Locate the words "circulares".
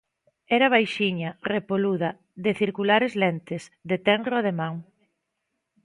2.61-3.13